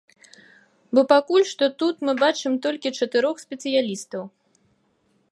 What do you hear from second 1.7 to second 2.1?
тут